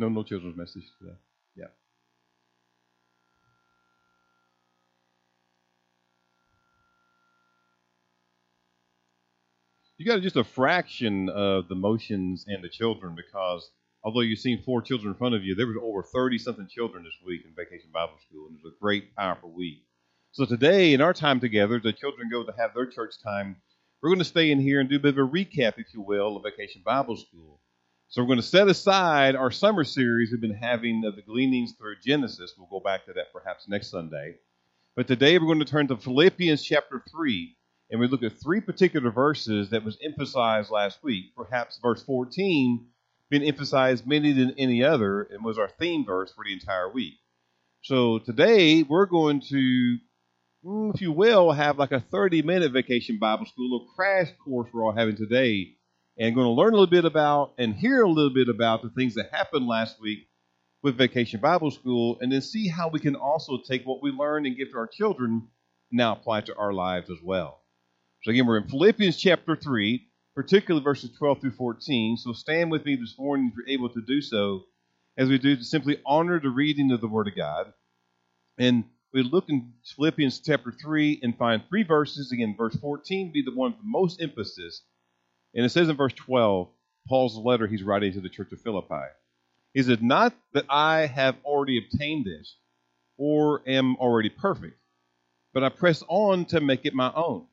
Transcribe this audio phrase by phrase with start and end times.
[0.00, 1.12] No, no children's message today.
[1.54, 1.66] Yeah.
[9.98, 13.70] You got just a fraction of the motions and the children because
[14.02, 17.04] although you've seen four children in front of you, there was over 30 something children
[17.04, 19.84] this week in Vacation Bible School, and it was a great, powerful week.
[20.32, 23.56] So today, in our time together, the children go to have their church time.
[24.00, 26.00] We're going to stay in here and do a bit of a recap, if you
[26.00, 27.60] will, of Vacation Bible School.
[28.10, 31.74] So we're going to set aside our summer series we've been having of the gleanings
[31.78, 32.52] through Genesis.
[32.58, 34.34] We'll go back to that perhaps next Sunday.
[34.96, 37.56] But today we're going to turn to Philippians chapter 3,
[37.88, 41.26] and we look at three particular verses that was emphasized last week.
[41.36, 42.84] Perhaps verse 14
[43.30, 47.14] being emphasized many than any other and was our theme verse for the entire week.
[47.82, 49.98] So today we're going to,
[50.92, 54.68] if you will, have like a 30 minute vacation Bible school, a little crash course
[54.72, 55.76] we're all having today,
[56.20, 58.90] and going to learn a little bit about and hear a little bit about the
[58.90, 60.28] things that happened last week
[60.82, 64.46] with Vacation Bible School, and then see how we can also take what we learned
[64.46, 65.48] and give to our children
[65.90, 67.60] now apply to our lives as well.
[68.22, 72.16] So again, we're in Philippians chapter 3 particularly verses 12 through 14.
[72.16, 74.64] So stand with me this morning if you're able to do so,
[75.16, 77.72] as we do to simply honor the reading of the Word of God.
[78.58, 82.30] And we look in Philippians chapter 3 and find three verses.
[82.32, 84.82] Again, verse 14 be the one with the most emphasis.
[85.54, 86.68] And it says in verse 12,
[87.08, 89.06] Paul's letter he's writing to the church of Philippi.
[89.74, 92.56] Is it not that I have already obtained this
[93.16, 94.78] or am already perfect,
[95.54, 97.46] but I press on to make it my own?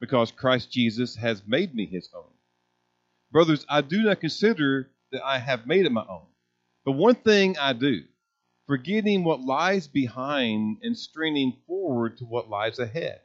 [0.00, 2.30] because Christ Jesus has made me his own.
[3.30, 6.26] Brothers, I do not consider that I have made it my own.
[6.84, 8.02] But one thing I do,
[8.66, 13.20] forgetting what lies behind and straining forward to what lies ahead.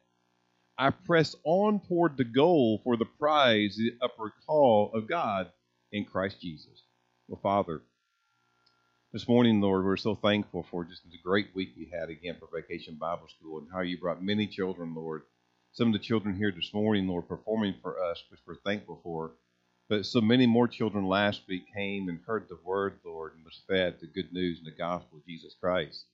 [0.78, 5.52] I press on toward the goal for the prize, the upward call of God
[5.92, 6.82] in Christ Jesus.
[7.28, 7.84] Well, Father,
[9.12, 12.50] this morning, Lord, we're so thankful for just the great week we had again for
[12.52, 15.22] Vacation Bible School and how you brought many children, Lord,
[15.74, 19.34] some of the children here this morning, Lord, performing for us, which we're thankful for.
[19.90, 23.62] But so many more children last week came and heard the word, Lord, and was
[23.68, 26.06] fed the good news and the gospel of Jesus Christ.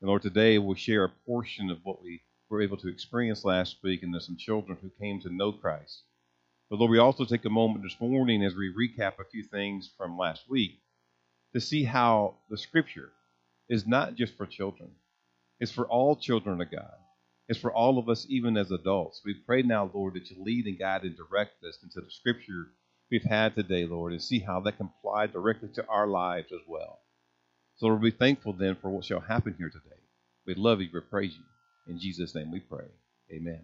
[0.00, 3.76] And Lord, today we'll share a portion of what we were able to experience last
[3.82, 6.02] week, and there's some children who came to know Christ.
[6.70, 9.90] But Lord, we also take a moment this morning as we recap a few things
[9.96, 10.80] from last week
[11.52, 13.10] to see how the Scripture
[13.68, 14.90] is not just for children,
[15.60, 16.94] it's for all children of God.
[17.48, 19.20] It's for all of us, even as adults.
[19.24, 22.68] We pray now, Lord, that you lead and guide and direct us into the scripture
[23.10, 26.60] we've had today, Lord, and see how that can apply directly to our lives as
[26.66, 27.00] well.
[27.76, 30.00] So, Lord, we're thankful then for what shall happen here today.
[30.46, 31.44] We love you, we praise you.
[31.86, 32.86] In Jesus' name we pray.
[33.32, 33.62] Amen.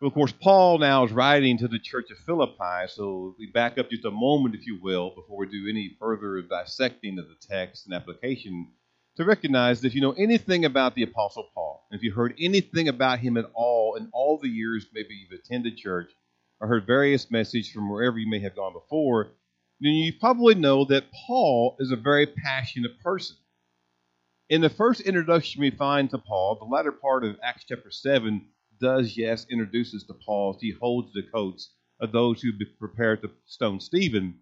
[0.00, 3.78] Well, of course, Paul now is writing to the church of Philippi, so we back
[3.78, 7.36] up just a moment, if you will, before we do any further dissecting of the
[7.40, 8.68] text and application
[9.16, 12.88] to recognize that if you know anything about the Apostle Paul, if you heard anything
[12.88, 16.10] about him at all in all the years maybe you've attended church
[16.60, 19.28] or heard various messages from wherever you may have gone before,
[19.80, 23.36] then you probably know that Paul is a very passionate person.
[24.50, 28.46] In the first introduction we find to Paul, the latter part of Acts chapter 7
[28.78, 33.22] does, yes, introduce us to Paul as he holds the coats of those who prepared
[33.22, 34.34] to stone Stephen.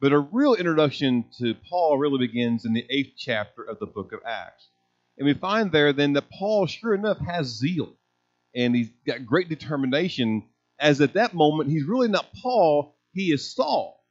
[0.00, 4.12] But a real introduction to Paul really begins in the eighth chapter of the book
[4.12, 4.70] of Acts.
[5.16, 7.94] And we find there then that Paul, sure enough, has zeal
[8.56, 10.48] and he's got great determination,
[10.80, 14.04] as at that moment he's really not Paul, he is Saul,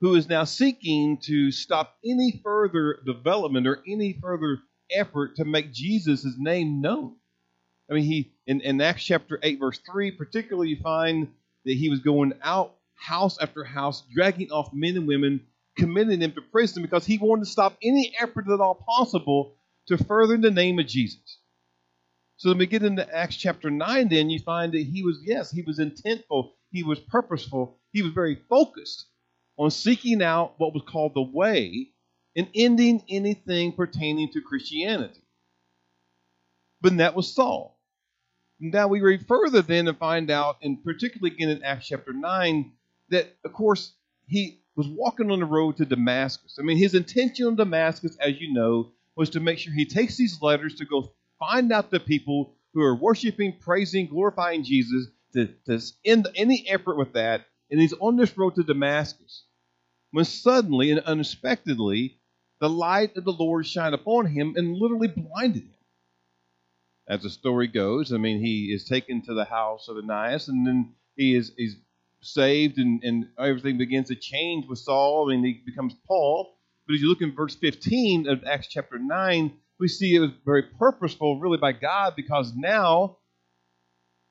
[0.00, 4.58] who is now seeking to stop any further development or any further
[4.90, 7.16] effort to make Jesus' name known.
[7.90, 11.28] I mean, he in, in Acts chapter 8, verse 3, particularly you find
[11.64, 15.40] that he was going out house after house, dragging off men and women,
[15.76, 19.54] committing them to prison because he wanted to stop any effort at all possible
[19.88, 21.38] to further the name of Jesus.
[22.36, 25.50] So when we get into Acts chapter 9, then you find that he was, yes,
[25.50, 29.06] he was intentful, he was purposeful, he was very focused
[29.58, 31.90] on seeking out what was called the way
[32.36, 35.22] and ending anything pertaining to Christianity.
[36.80, 37.78] But that was Saul.
[38.58, 42.72] Now we read further then to find out, and particularly again in Acts chapter 9,
[43.10, 43.92] that, of course,
[44.26, 46.56] he was walking on the road to Damascus.
[46.58, 50.16] I mean, his intention on Damascus, as you know, was to make sure he takes
[50.16, 55.48] these letters to go find out the people who are worshiping, praising, glorifying Jesus, to,
[55.66, 57.44] to end any effort with that.
[57.70, 59.44] And he's on this road to Damascus.
[60.10, 62.18] When suddenly and unexpectedly,
[62.62, 65.74] the light of the Lord shined upon him and literally blinded him.
[67.08, 70.64] As the story goes, I mean, he is taken to the house of Ananias, and
[70.64, 71.74] then he is he's
[72.20, 76.56] saved and, and everything begins to change with Saul I and he becomes Paul.
[76.86, 80.30] But as you look in verse 15 of Acts chapter 9, we see it was
[80.44, 83.16] very purposeful, really, by God, because now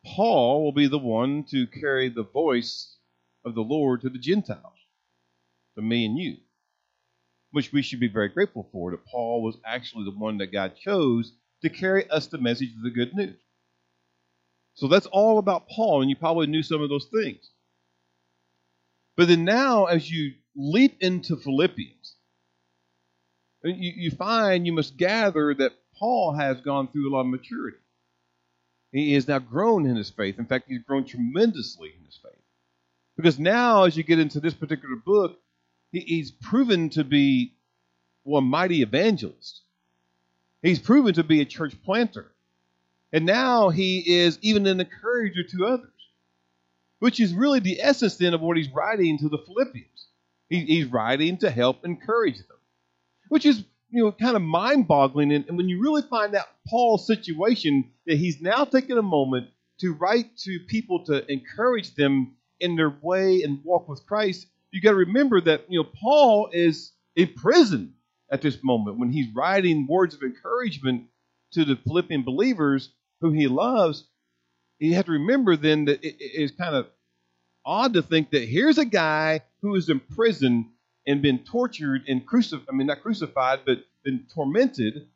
[0.06, 2.96] Paul will be the one to carry the voice
[3.44, 4.80] of the Lord to the Gentiles,
[5.76, 6.38] to me and you,
[7.52, 10.74] which we should be very grateful for, that Paul was actually the one that God
[10.76, 13.38] chose to carry us the message of the good news.
[14.76, 17.50] So that's all about Paul, and you probably knew some of those things.
[19.18, 22.16] But then now, as you leap into Philippians,
[23.64, 27.78] you, you find you must gather that Paul has gone through a lot of maturity.
[28.92, 30.40] He has now grown in his faith.
[30.40, 32.42] In fact, he's grown tremendously in his faith.
[33.16, 35.40] Because now, as you get into this particular book,
[35.92, 37.54] he's proven to be
[38.26, 39.62] a mighty evangelist.
[40.62, 42.32] He's proven to be a church planter.
[43.12, 45.90] And now he is even an encourager to others,
[47.00, 50.08] which is really the essence then of what he's writing to the Philippians.
[50.50, 52.58] He, he's writing to help encourage them,
[53.30, 55.34] which is you know kind of mind-boggling.
[55.34, 59.50] And, and when you really find out Paul's situation, that he's now taking a moment
[59.80, 64.82] to write to people to encourage them in their way and walk with Christ, you
[64.82, 67.94] got to remember that you know Paul is in prison
[68.32, 71.06] at this moment when he's writing words of encouragement
[71.52, 72.90] to the Philippian believers
[73.20, 74.06] who he loves,
[74.80, 76.88] you have to remember then that it is kind of
[77.66, 80.72] odd to think that here's a guy who is in prison
[81.06, 85.08] and been tortured and crucified, I mean, not crucified, but been tormented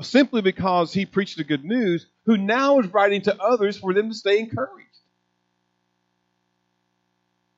[0.00, 4.08] simply because he preached the good news, who now is writing to others for them
[4.08, 4.88] to stay encouraged.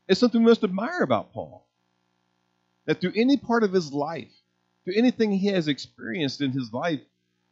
[0.06, 1.66] It's something we must admire about Paul.
[2.86, 4.32] That through any part of his life,
[4.84, 7.00] through anything he has experienced in his life,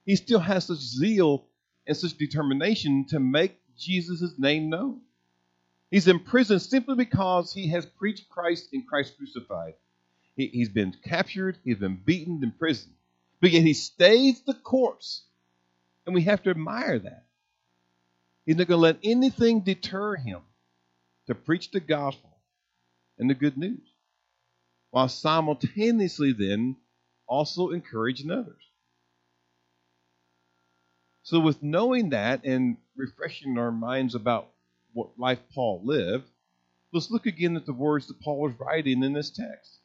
[0.05, 1.47] he still has such zeal
[1.87, 5.01] and such determination to make Jesus' name known.
[5.91, 9.75] He's in prison simply because he has preached Christ and Christ crucified.
[10.37, 12.93] He, has been captured, he's been beaten, in prison.
[13.41, 15.23] But yet he stays the course.
[16.07, 17.27] And we have to admire that.
[18.45, 20.41] He's not going to let anything deter him
[21.27, 22.32] to preach the gospel
[23.23, 23.89] and the good news,
[24.91, 26.77] while simultaneously then
[27.29, 28.63] also encouraging others.
[31.23, 34.49] So, with knowing that and refreshing our minds about
[34.93, 36.29] what life Paul lived,
[36.93, 39.79] let's look again at the words that Paul was writing in this text.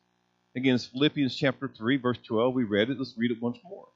[0.56, 2.56] Again, it's Philippians chapter 3, verse 12.
[2.56, 2.98] We read it.
[2.98, 3.88] Let's read it once more.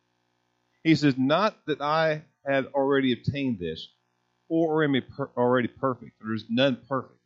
[0.84, 3.88] He says, Not that I had already obtained this
[4.50, 4.96] or am
[5.36, 6.12] already perfect.
[6.22, 7.21] There's none perfect.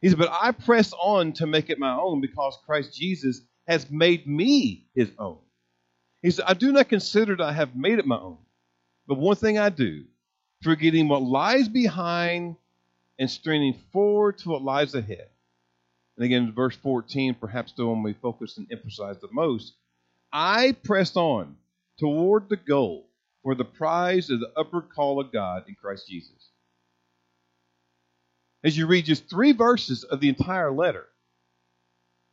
[0.00, 3.90] He said, But I press on to make it my own because Christ Jesus has
[3.90, 5.38] made me his own.
[6.22, 8.38] He said, I do not consider that I have made it my own.
[9.06, 10.04] But one thing I do,
[10.62, 12.56] forgetting what lies behind
[13.18, 15.28] and straining forward to what lies ahead.
[16.16, 19.74] And again, verse 14, perhaps the one we focus and emphasize the most.
[20.32, 21.56] I press on
[21.98, 23.08] toward the goal
[23.42, 26.47] for the prize of the upward call of God in Christ Jesus.
[28.68, 31.06] As you read just three verses of the entire letter,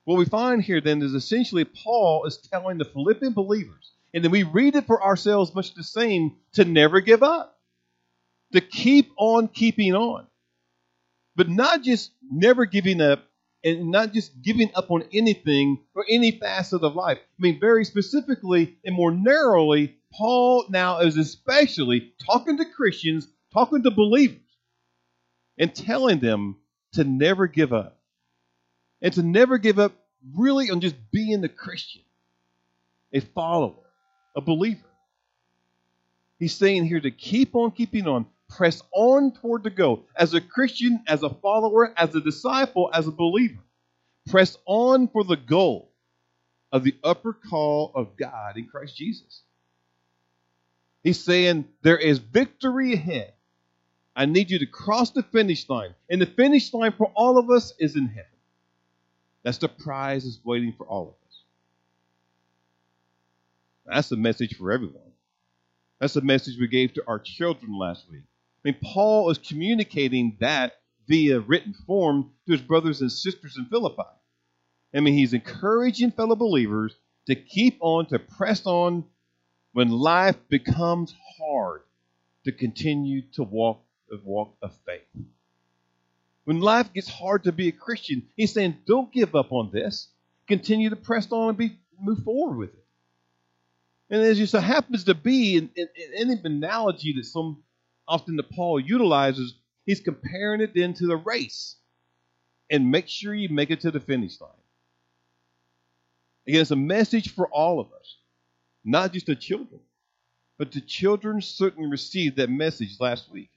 [0.04, 4.32] what we find here then is essentially Paul is telling the Philippian believers and then
[4.32, 7.58] we read it for ourselves much the same to never give up,
[8.52, 10.27] to keep on keeping on.
[11.38, 13.24] But not just never giving up
[13.63, 17.20] and not just giving up on anything or any facet of life.
[17.20, 23.84] I mean, very specifically and more narrowly, Paul now is especially talking to Christians, talking
[23.84, 24.39] to believers,
[25.57, 26.57] and telling them
[26.93, 27.97] to never give up.
[29.01, 29.93] And to never give up
[30.35, 32.01] really on just being a Christian,
[33.13, 33.85] a follower
[34.35, 34.81] a believer.
[36.38, 40.05] He's saying here to keep on keeping on, press on toward the goal.
[40.15, 43.62] As a Christian, as a follower, as a disciple, as a believer,
[44.27, 45.91] press on for the goal
[46.71, 49.41] of the upper call of God in Christ Jesus.
[51.03, 53.31] He's saying there is victory ahead.
[54.15, 55.93] I need you to cross the finish line.
[56.10, 58.29] And the finish line for all of us is in heaven.
[59.43, 61.39] That's the prize that's waiting for all of us.
[63.86, 65.01] That's the message for everyone.
[66.00, 68.24] That's the message we gave to our children last week.
[68.24, 70.74] I mean, Paul is communicating that
[71.07, 74.01] via written form to his brothers and sisters in Philippi.
[74.93, 76.95] I mean, he's encouraging fellow believers
[77.27, 79.03] to keep on, to press on
[79.74, 81.81] when life becomes hard,
[82.45, 83.85] to continue to walk
[84.24, 85.01] walk of faith.
[86.45, 90.09] When life gets hard to be a Christian, he's saying, don't give up on this.
[90.47, 92.85] Continue to press on and be move forward with it.
[94.09, 97.63] And as it so happens to be, in, in, in any analogy that some
[98.07, 101.77] often that Paul utilizes, he's comparing it then to the race.
[102.69, 104.51] and make sure you make it to the finish line.
[106.47, 108.17] Again, it's a message for all of us,
[108.83, 109.81] not just the children,
[110.57, 113.50] but the children certainly received that message last week.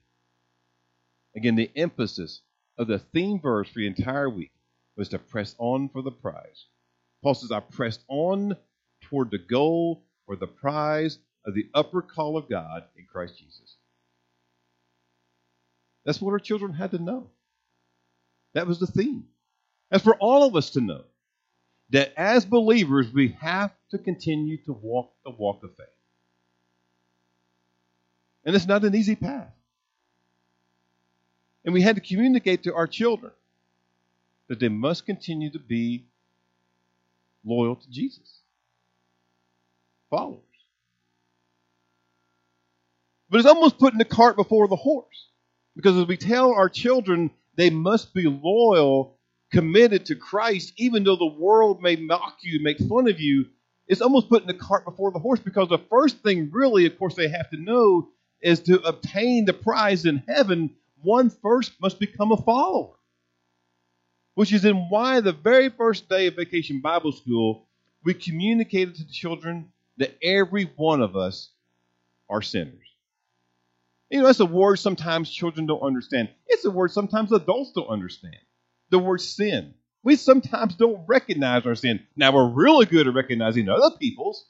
[1.36, 2.40] Again, the emphasis
[2.78, 4.52] of the theme verse for the entire week
[4.96, 6.66] was to press on for the prize.
[7.22, 8.56] Paul says, I pressed on
[9.02, 13.76] toward the goal or the prize of the upper call of God in Christ Jesus.
[16.04, 17.30] That's what our children had to know.
[18.54, 19.24] That was the theme.
[19.90, 21.04] That's for all of us to know
[21.90, 25.86] that as believers, we have to continue to walk the walk of faith.
[28.44, 29.52] And it's not an easy path.
[31.64, 33.32] And we had to communicate to our children
[34.48, 36.06] that they must continue to be
[37.44, 38.40] loyal to Jesus,
[40.10, 40.42] followers.
[43.30, 45.28] But it's almost putting the cart before the horse.
[45.76, 49.18] Because as we tell our children they must be loyal,
[49.52, 53.46] committed to Christ, even though the world may mock you, make fun of you,
[53.86, 57.14] it's almost putting the cart before the horse because the first thing, really, of course,
[57.14, 58.08] they have to know
[58.40, 60.70] is to obtain the prize in heaven,
[61.02, 62.94] one first must become a follower.
[64.34, 67.66] Which is in why the very first day of vacation Bible school,
[68.04, 71.50] we communicated to the children that every one of us
[72.30, 72.86] are sinners.
[74.10, 76.30] You know, that's a word sometimes children don't understand.
[76.46, 78.36] It's a word sometimes adults don't understand.
[78.90, 79.74] The word sin.
[80.02, 82.00] We sometimes don't recognize our sin.
[82.16, 84.46] Now, we're really good at recognizing other people's,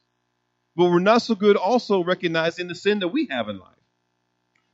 [0.76, 3.77] but we're not so good also recognizing the sin that we have in life.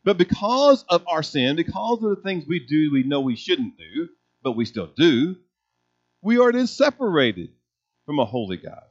[0.05, 3.79] But because of our sin, because of the things we do we know we shouldn't
[3.79, 4.09] do,
[4.43, 5.37] but we still do,
[6.23, 7.51] we are then separated
[8.05, 8.85] from a holy God.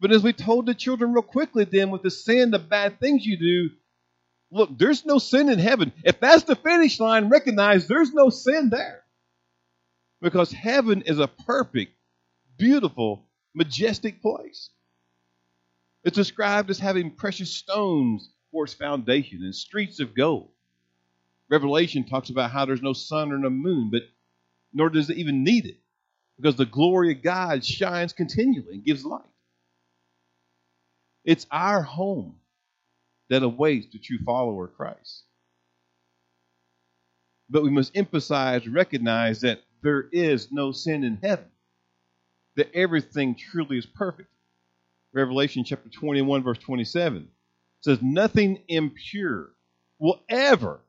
[0.00, 3.24] But as we told the children real quickly, then with the sin, the bad things
[3.24, 3.70] you do,
[4.50, 5.92] look, there's no sin in heaven.
[6.04, 9.04] If that's the finish line, recognize there's no sin there.
[10.20, 11.92] Because heaven is a perfect,
[12.56, 14.70] beautiful, majestic place.
[16.02, 20.50] It's described as having precious stones for its foundation and streets of gold.
[21.50, 24.02] Revelation talks about how there's no sun or no moon, but
[24.72, 25.78] nor does it even need it,
[26.36, 29.22] because the glory of God shines continually and gives light.
[31.24, 32.36] It's our home
[33.28, 35.24] that awaits the true follower of Christ.
[37.48, 41.46] But we must emphasize, recognize that there is no sin in heaven,
[42.56, 44.28] that everything truly is perfect.
[45.12, 47.28] Revelation chapter 21, verse 27
[47.82, 49.50] says, Nothing impure
[49.98, 50.80] will ever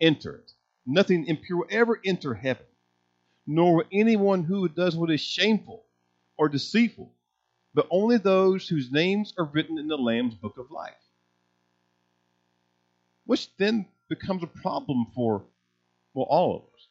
[0.00, 0.52] enter it.
[0.86, 2.66] Nothing impure will ever enter heaven,
[3.46, 5.84] nor will anyone who does what is shameful
[6.36, 7.12] or deceitful,
[7.74, 10.94] but only those whose names are written in the Lamb's book of life
[13.26, 15.44] which then becomes a problem for
[16.14, 16.88] well all of us.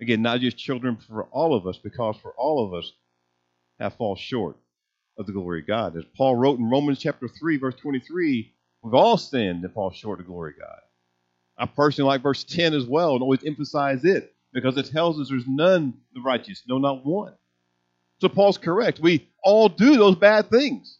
[0.00, 2.92] Again, not just children, but for all of us, because for all of us
[3.78, 4.56] have fall short
[5.18, 5.96] of the glory of God.
[5.96, 8.52] As Paul wrote in Romans chapter 3, verse 23,
[8.82, 10.80] we've all sinned and fall short of glory God.
[11.56, 15.28] I personally like verse 10 as well and always emphasize it because it tells us
[15.28, 17.34] there's none the righteous, no, not one.
[18.20, 19.00] So Paul's correct.
[19.00, 20.98] We all do those bad things.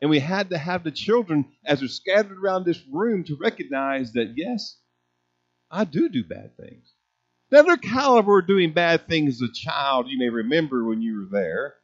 [0.00, 4.12] And we had to have the children, as they're scattered around this room, to recognize
[4.12, 4.76] that, yes,
[5.70, 6.92] I do do bad things.
[7.50, 11.20] Now, their caliber of doing bad things as a child, you may remember when you
[11.20, 11.74] were there,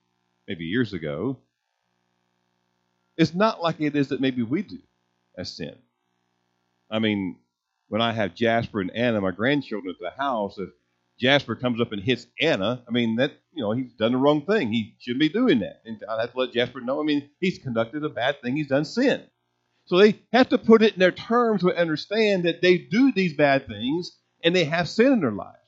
[0.47, 1.39] maybe years ago,
[3.17, 4.79] it's not like it is that maybe we do
[5.37, 5.77] as sin.
[6.91, 7.37] I mean,
[7.89, 10.71] when I have Jasper and Anna, my grandchildren, at the house, if
[11.19, 14.45] Jasper comes up and hits Anna, I mean that you know he's done the wrong
[14.45, 14.73] thing.
[14.73, 15.83] He shouldn't be doing that.
[15.85, 17.01] And I have to let Jasper know.
[17.01, 18.57] I mean he's conducted a bad thing.
[18.57, 19.23] He's done sin.
[19.87, 23.35] So they have to put it in their terms to understand that they do these
[23.35, 25.59] bad things and they have sin in their lives.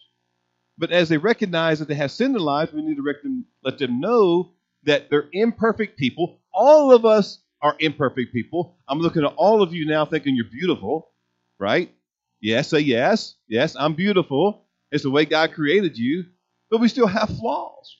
[0.78, 3.78] But as they recognize that they have sin in their lives, we need to let
[3.78, 4.52] them know
[4.84, 6.40] that they're imperfect people.
[6.54, 8.76] All of us are imperfect people.
[8.88, 11.10] I'm looking at all of you now thinking you're beautiful,
[11.58, 11.92] right?
[12.40, 13.34] Yes, say yes.
[13.48, 14.64] Yes, I'm beautiful.
[14.92, 16.26] It's the way God created you,
[16.70, 17.96] but we still have flaws.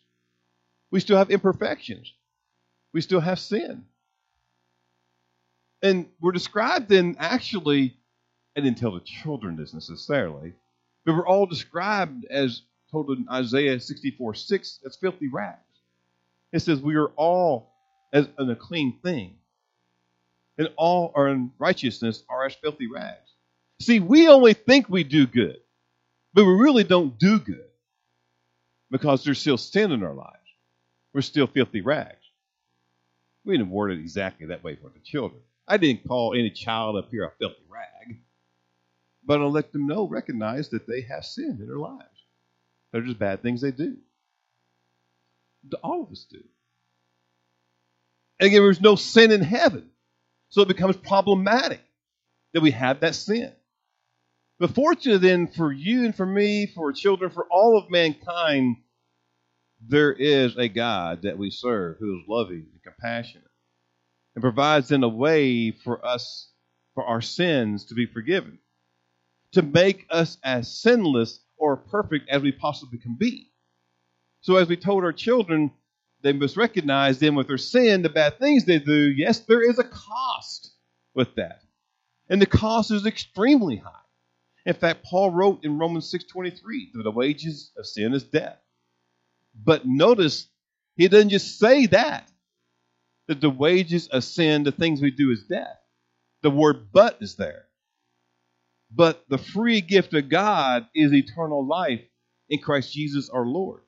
[0.90, 2.12] We still have imperfections.
[2.92, 3.84] We still have sin.
[5.82, 7.96] And we're described in actually,
[8.56, 10.54] I didn't tell the children this necessarily,
[11.04, 15.58] but we're all described as told in Isaiah 64 6 as filthy rags.
[16.52, 17.74] It says, We are all
[18.14, 19.37] as an unclean thing,
[20.59, 23.35] and all our unrighteousness are as filthy rags.
[23.83, 25.59] See, we only think we do good.
[26.35, 27.66] But we really don't do good
[28.90, 30.37] because there's still sin in our lives.
[31.14, 32.16] We're still filthy rags.
[33.44, 35.42] We didn't word it exactly that way for the children.
[35.68, 38.18] I didn't call any child up here a filthy rag,
[39.25, 42.04] but I'll let them know, recognize that they have sin in their lives.
[42.92, 43.97] They're just bad things they do.
[45.83, 46.42] All of us do.
[48.38, 49.90] And again, there's no sin in heaven.
[50.48, 51.80] So it becomes problematic
[52.52, 53.52] that we have that sin.
[54.58, 58.76] But fortunately, then, for you and for me, for children, for all of mankind,
[59.86, 63.50] there is a God that we serve who is loving and compassionate
[64.34, 66.50] and provides in a way for us,
[66.94, 68.58] for our sins to be forgiven,
[69.52, 73.50] to make us as sinless or perfect as we possibly can be.
[74.40, 75.72] So, as we told our children,
[76.25, 79.78] they must recognize then with their sin, the bad things they do, yes, there is
[79.78, 80.73] a cost
[81.14, 81.61] with that.
[82.31, 83.90] And the cost is extremely high.
[84.64, 88.59] In fact, Paul wrote in Romans 6:23 that the wages of sin is death.
[89.54, 90.49] But notice
[90.97, 92.33] he doesn't just say that,
[93.28, 95.78] that the wages of sin, the things we do, is death.
[96.40, 97.66] The word but is there.
[98.90, 102.00] But the free gift of God is eternal life
[102.49, 103.83] in Christ Jesus our Lord.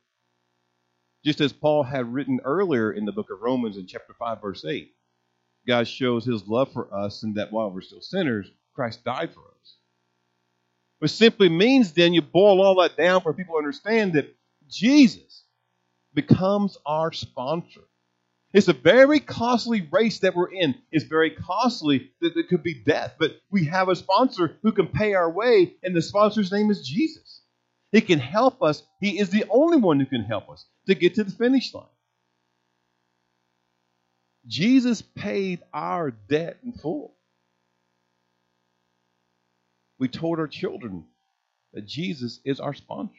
[1.27, 4.65] Just as Paul had written earlier in the book of Romans in chapter 5, verse
[4.65, 4.95] 8,
[5.67, 9.41] God shows his love for us and that while we're still sinners, Christ died for
[9.41, 9.77] us.
[11.01, 14.37] Which simply means then you boil all that down for people to understand that
[14.69, 15.43] Jesus
[16.15, 17.83] becomes our sponsor.
[18.53, 20.77] It's a very costly race that we're in.
[20.93, 24.87] It's very costly that it could be death, but we have a sponsor who can
[24.87, 27.43] pay our way, and the sponsor's name is Jesus.
[27.91, 28.85] He can help us.
[29.01, 31.85] He is the only one who can help us to get to the finish line.
[34.47, 37.15] Jesus paid our debt in full.
[39.99, 41.05] We told our children
[41.73, 43.13] that Jesus is our sponsor.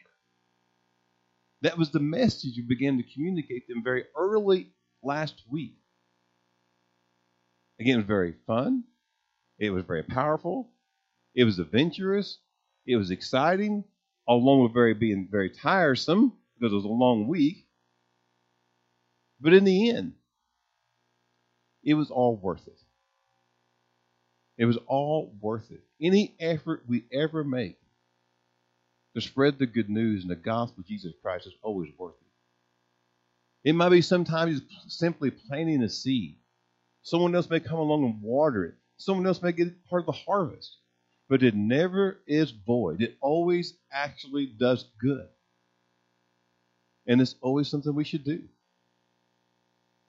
[1.61, 4.71] That was the message we began to communicate to them very early
[5.03, 5.75] last week.
[7.79, 8.83] Again, it was very fun.
[9.59, 10.69] It was very powerful.
[11.35, 12.37] It was adventurous.
[12.85, 13.83] It was exciting,
[14.27, 17.65] along with very being very tiresome because it was a long week.
[19.39, 20.13] But in the end,
[21.83, 22.79] it was all worth it.
[24.57, 25.83] It was all worth it.
[26.01, 27.77] Any effort we ever make
[29.15, 33.69] to spread the good news and the gospel of Jesus Christ is always worth it.
[33.69, 36.37] It might be sometimes simply planting a seed.
[37.03, 38.75] Someone else may come along and water it.
[38.97, 40.77] Someone else may get part of the harvest.
[41.29, 43.01] But it never is void.
[43.01, 45.27] It always actually does good.
[47.07, 48.43] And it's always something we should do.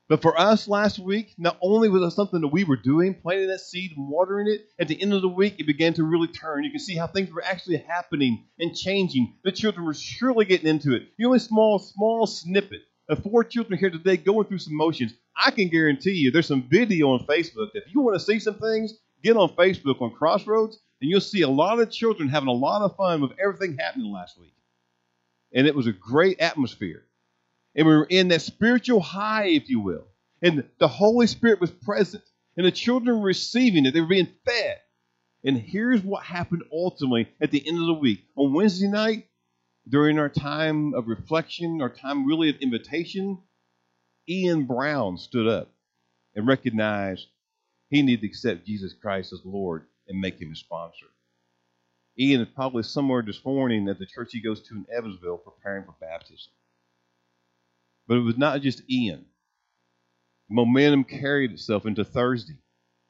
[0.08, 3.48] But for us last week, not only was it something that we were doing, planting
[3.48, 6.28] that seed and watering it, at the end of the week, it began to really
[6.28, 6.64] turn.
[6.64, 9.34] You can see how things were actually happening and changing.
[9.44, 11.08] The children were surely getting into it.
[11.18, 12.80] The only small, small snippet
[13.10, 15.12] of four children here today going through some motions.
[15.36, 18.54] I can guarantee you there's some video on Facebook if you want to see some
[18.54, 22.52] things, get on Facebook on Crossroads, and you'll see a lot of children having a
[22.52, 24.54] lot of fun with everything happening last week.
[25.52, 27.04] And it was a great atmosphere.
[27.74, 30.06] And we were in that spiritual high, if you will.
[30.42, 32.24] And the Holy Spirit was present.
[32.56, 33.92] And the children were receiving it.
[33.92, 34.78] They were being fed.
[35.44, 38.24] And here's what happened ultimately at the end of the week.
[38.36, 39.28] On Wednesday night,
[39.88, 43.38] during our time of reflection, our time really of invitation,
[44.28, 45.72] Ian Brown stood up
[46.34, 47.26] and recognized
[47.88, 51.06] he needed to accept Jesus Christ as Lord and make him his sponsor.
[52.18, 55.84] Ian is probably somewhere this morning at the church he goes to in Evansville preparing
[55.84, 56.52] for baptism.
[58.08, 59.26] But it was not just Ian.
[60.50, 62.58] Momentum carried itself into Thursday.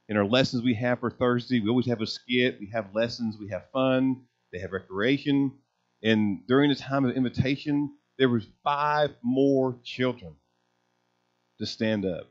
[0.09, 3.37] In our lessons we have for Thursday, we always have a skit, we have lessons,
[3.39, 5.53] we have fun, they have recreation.
[6.03, 10.35] And during the time of invitation, there was five more children
[11.59, 12.29] to stand up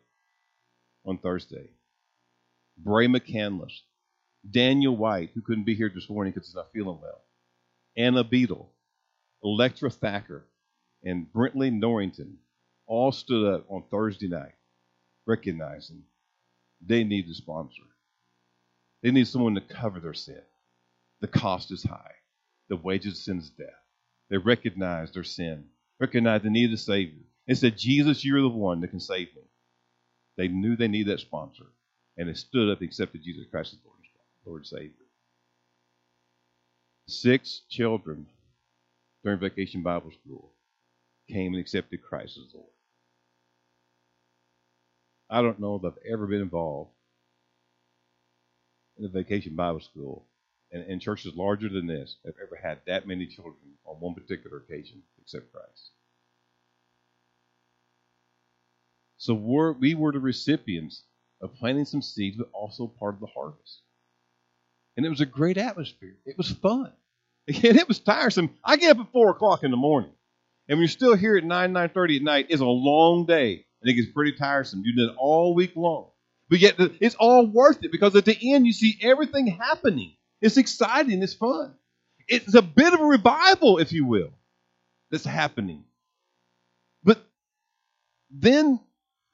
[1.05, 1.69] on Thursday.
[2.77, 3.79] Bray McCandless,
[4.49, 7.21] Daniel White, who couldn't be here this morning because he's not feeling well,
[7.97, 8.71] Anna Beadle,
[9.43, 10.45] Electra Thacker,
[11.03, 12.37] and Brentley Norrington
[12.87, 14.55] all stood up on Thursday night,
[15.25, 16.03] recognizing
[16.81, 17.83] they need a sponsor.
[19.03, 20.41] They need someone to cover their sin.
[21.21, 22.13] The cost is high.
[22.69, 23.67] The wages of sin is death.
[24.29, 25.65] They recognize their sin,
[25.99, 29.27] recognize the need of a Savior, and said, Jesus, you're the one that can save
[29.35, 29.43] me.
[30.37, 31.65] They knew they needed that sponsor,
[32.17, 33.99] and they stood up and accepted Jesus Christ as Lord,
[34.47, 34.91] Lord and Savior.
[37.07, 38.27] Six children
[39.23, 40.53] during vacation Bible school
[41.29, 42.69] came and accepted Christ as Lord.
[45.29, 46.91] I don't know if I've ever been involved
[48.97, 50.25] in a vacation Bible school
[50.71, 53.55] and in churches larger than this have ever had that many children
[53.85, 55.91] on one particular occasion except Christ.
[59.17, 61.03] So we're, we were the recipients
[61.41, 63.81] of planting some seeds, but also part of the harvest.
[64.97, 66.17] And it was a great atmosphere.
[66.25, 66.91] It was fun.
[67.47, 68.49] Again, it was tiresome.
[68.65, 70.11] I get up at 4 o'clock in the morning.
[70.67, 73.65] And when you're still here at 9, 9.30 at night, it's a long day.
[73.81, 74.81] And it gets pretty tiresome.
[74.83, 76.09] You did it all week long.
[76.49, 80.15] But yet it's all worth it because at the end you see everything happening.
[80.41, 81.21] It's exciting.
[81.21, 81.73] It's fun.
[82.27, 84.31] It's a bit of a revival, if you will,
[85.11, 85.85] that's happening.
[87.03, 87.19] But
[88.29, 88.79] then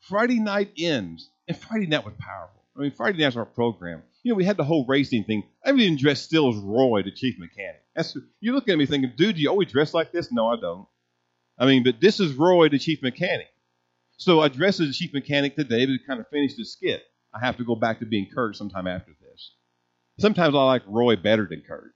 [0.02, 2.62] Friday night ends, and Friday night was powerful.
[2.76, 4.04] I mean, Friday night's our program.
[4.23, 5.43] You know, we had the whole racing thing.
[5.65, 7.83] I didn't dress still as Roy, the chief mechanic.
[7.95, 10.31] That's you look at me thinking, dude, do you always dress like this?
[10.31, 10.88] No, I don't.
[11.57, 13.47] I mean, but this is Roy, the chief mechanic.
[14.17, 17.03] So I dressed as a chief mechanic today to kind of finish the skit.
[17.33, 19.51] I have to go back to being Kurt sometime after this.
[20.19, 21.93] Sometimes I like Roy better than Kurt.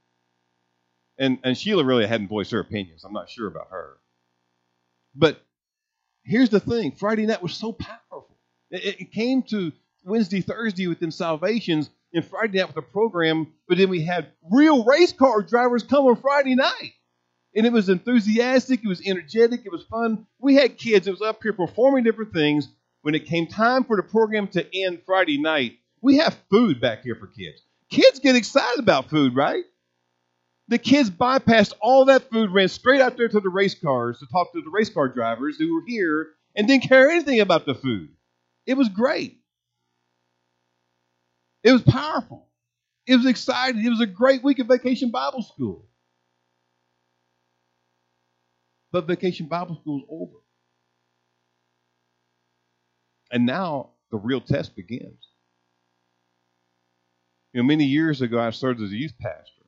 [1.17, 3.03] And, and Sheila really hadn't voiced her opinions.
[3.03, 3.97] I'm not sure about her.
[5.15, 5.41] But
[6.23, 8.37] here's the thing Friday night was so powerful.
[8.69, 9.71] It, it came to
[10.03, 14.31] Wednesday, Thursday with them salvations, and Friday night with the program, but then we had
[14.51, 16.93] real race car drivers come on Friday night.
[17.55, 20.27] And it was enthusiastic, it was energetic, it was fun.
[20.39, 22.69] We had kids that was up here performing different things.
[23.01, 27.03] When it came time for the program to end Friday night, we have food back
[27.03, 27.61] here for kids.
[27.89, 29.63] Kids get excited about food, right?
[30.67, 34.27] The kids bypassed all that food, ran straight out there to the race cars to
[34.27, 37.73] talk to the race car drivers who were here and didn't care anything about the
[37.73, 38.09] food.
[38.65, 39.39] It was great.
[41.63, 42.47] It was powerful.
[43.07, 43.85] It was exciting.
[43.85, 45.87] It was a great week of vacation Bible school.
[48.91, 50.37] But vacation Bible school is over.
[53.31, 55.27] And now the real test begins.
[57.53, 59.63] You know, many years ago, I served as a youth pastor.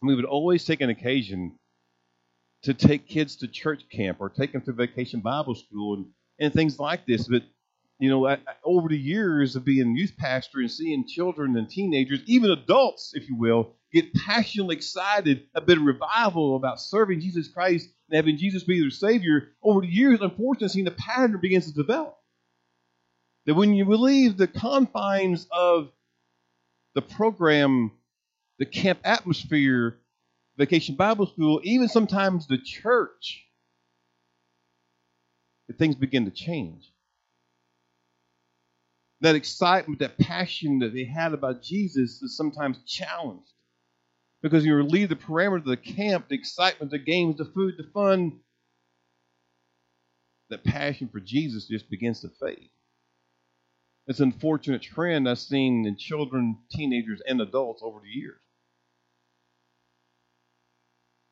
[0.00, 1.58] And We would always take an occasion
[2.62, 6.06] to take kids to church camp or take them to vacation Bible school and,
[6.40, 7.28] and things like this.
[7.28, 7.42] But,
[7.98, 12.20] you know, I, over the years of being youth pastor and seeing children and teenagers,
[12.26, 18.16] even adults, if you will, get passionately excited, about revival about serving Jesus Christ and
[18.16, 22.16] having Jesus be their Savior, over the years, unfortunately, seeing the pattern begins to develop.
[23.46, 25.90] That when you leave the confines of
[26.94, 27.92] the program
[28.58, 29.98] the camp atmosphere,
[30.56, 33.44] vacation Bible school, even sometimes the church,
[35.68, 36.92] that things begin to change.
[39.20, 43.52] That excitement, that passion that they had about Jesus is sometimes challenged.
[44.42, 47.90] Because you leave the parameter of the camp, the excitement, the games, the food, the
[47.92, 48.40] fun,
[50.50, 52.70] that passion for Jesus just begins to fade.
[54.06, 58.40] It's an unfortunate trend I've seen in children, teenagers, and adults over the years.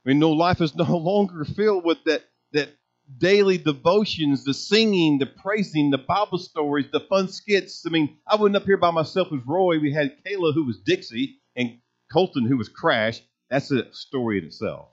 [0.04, 2.70] I mean, no life is no longer filled with that that
[3.18, 7.84] daily devotions, the singing, the praising, the Bible stories, the fun skits.
[7.86, 9.78] I mean, I wasn't up here by myself with Roy.
[9.78, 11.78] We had Kayla, who was Dixie, and
[12.12, 13.20] Colton, who was Crash.
[13.50, 14.88] That's a story in itself.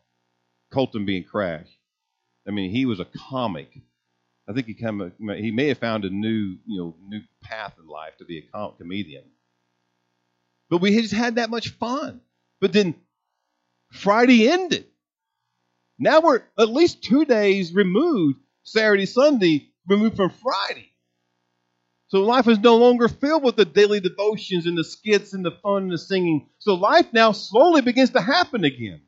[0.71, 1.67] Colton being Crash.
[2.47, 3.69] I mean, he was a comic.
[4.47, 7.75] I think he kind of he may have found a new you know new path
[7.79, 9.23] in life to be a com- comedian.
[10.69, 12.21] But we just had that much fun.
[12.59, 12.95] But then
[13.91, 14.87] Friday ended.
[15.99, 20.89] Now we're at least two days removed, Saturday, Sunday, removed from Friday.
[22.07, 25.51] So life is no longer filled with the daily devotions and the skits and the
[25.51, 26.49] fun and the singing.
[26.59, 29.01] So life now slowly begins to happen again.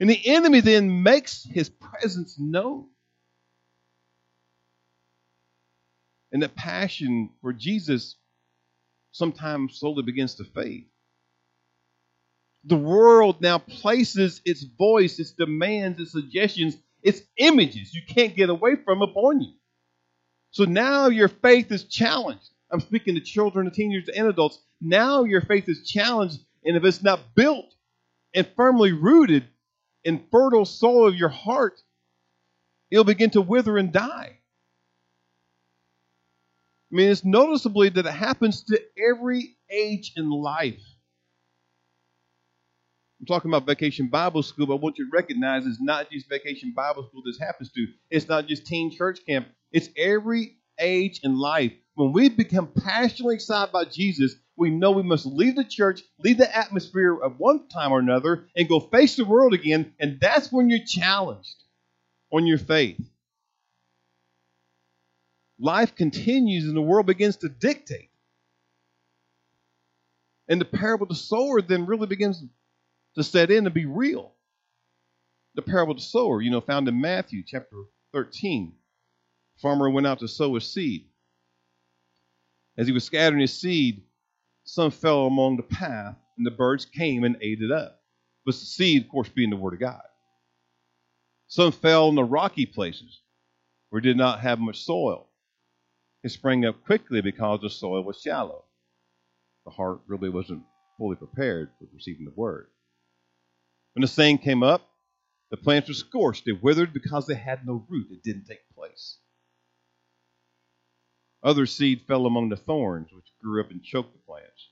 [0.00, 2.88] And the enemy then makes his presence known.
[6.32, 8.16] And the passion for Jesus
[9.12, 10.86] sometimes slowly begins to fade
[12.64, 18.48] the world now places its voice, its demands, its suggestions, its images you can't get
[18.48, 19.52] away from upon you.
[20.50, 22.48] So now your faith is challenged.
[22.70, 24.58] I'm speaking to children, to teenagers, and adults.
[24.80, 27.74] Now your faith is challenged, and if it's not built
[28.34, 29.44] and firmly rooted
[30.02, 31.80] in fertile soil of your heart,
[32.90, 34.38] it'll begin to wither and die.
[36.92, 40.80] I mean, it's noticeably that it happens to every age in life.
[43.24, 47.08] I'm talking about Vacation Bible School, but want you recognize it's not just Vacation Bible
[47.08, 47.86] School this happens to.
[48.10, 49.48] It's not just teen church camp.
[49.72, 51.72] It's every age in life.
[51.94, 56.36] When we become passionately excited about Jesus, we know we must leave the church, leave
[56.36, 59.94] the atmosphere of one time or another, and go face the world again.
[59.98, 61.64] And that's when you're challenged
[62.30, 63.00] on your faith.
[65.58, 68.10] Life continues and the world begins to dictate.
[70.46, 72.44] And the parable of the sower then really begins
[73.16, 74.32] to set in and be real.
[75.54, 77.76] The parable of the sower, you know, found in Matthew chapter
[78.12, 78.74] 13.
[79.62, 81.06] Farmer went out to sow his seed.
[82.76, 84.02] As he was scattering his seed,
[84.64, 88.00] some fell among the path, and the birds came and ate it up.
[88.44, 90.02] But the seed, of course, being the word of God.
[91.46, 93.20] Some fell in the rocky places
[93.90, 95.28] where it did not have much soil.
[96.24, 98.64] It sprang up quickly because the soil was shallow.
[99.64, 100.64] The heart really wasn't
[100.98, 102.68] fully prepared for receiving the word.
[103.94, 104.90] When the saying came up,
[105.50, 106.44] the plants were scorched.
[106.44, 108.08] They withered because they had no root.
[108.10, 109.18] It didn't take place.
[111.44, 114.70] Other seed fell among the thorns, which grew up and choked the plants.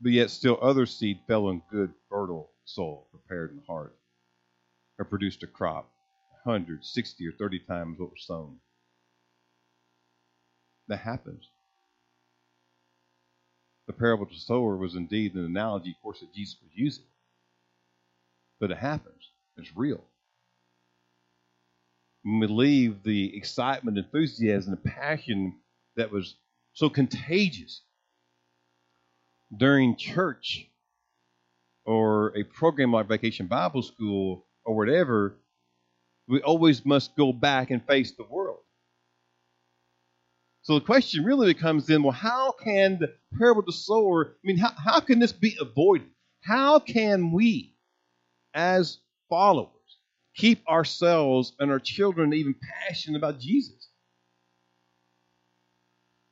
[0.00, 3.96] But yet still other seed fell in good, fertile soil, prepared in the heart,
[4.98, 5.92] and produced a crop,
[6.44, 8.58] 100, 60, or 30 times what was sown.
[10.88, 11.48] That happens.
[13.92, 17.04] The parable of the sower was indeed an analogy, of course, that Jesus was using.
[18.58, 19.30] But it happens.
[19.58, 20.02] It's real.
[22.22, 25.56] When we leave the excitement, enthusiasm, and passion
[25.96, 26.36] that was
[26.72, 27.82] so contagious
[29.54, 30.66] during church
[31.84, 35.34] or a program like Vacation Bible School or whatever,
[36.28, 38.60] we always must go back and face the world.
[40.62, 44.46] So the question really becomes then, well, how can the parable of the sower, I
[44.46, 46.08] mean, how, how can this be avoided?
[46.40, 47.74] How can we,
[48.54, 48.98] as
[49.28, 49.70] followers,
[50.36, 52.54] keep ourselves and our children even
[52.86, 53.88] passionate about Jesus?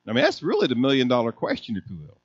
[0.09, 2.21] I mean, that's really the million dollar question, if you will.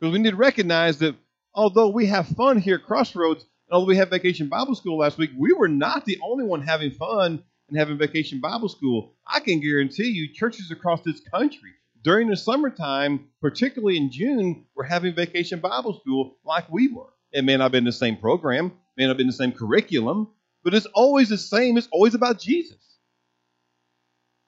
[0.00, 1.16] Because we need to recognize that
[1.54, 5.30] although we have fun here at Crossroads, although we have Vacation Bible School last week,
[5.36, 9.14] we were not the only one having fun and having Vacation Bible School.
[9.26, 11.70] I can guarantee you, churches across this country
[12.02, 17.12] during the summertime, particularly in June, were having Vacation Bible School like we were.
[17.32, 20.28] It may not have been the same program, may not have been the same curriculum,
[20.62, 21.76] but it's always the same.
[21.76, 22.78] It's always about Jesus.